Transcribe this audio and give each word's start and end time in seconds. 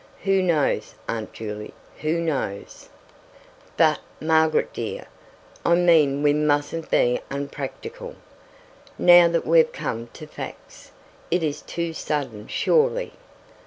"Who 0.23 0.41
knows, 0.41 0.95
Aunt 1.07 1.31
Juley, 1.31 1.75
who 1.99 2.19
knows?" 2.21 2.89
"But, 3.77 3.99
Margaret 4.19 4.73
dear, 4.73 5.05
I 5.63 5.75
mean 5.75 6.23
we 6.23 6.33
mustn't 6.33 6.89
be 6.89 7.21
unpractical 7.29 8.15
now 8.97 9.27
that 9.27 9.45
we've 9.45 9.71
come 9.71 10.07
to 10.13 10.25
facts. 10.25 10.89
It 11.29 11.43
is 11.43 11.61
too 11.61 11.93
sudden, 11.93 12.47
surely." 12.47 13.11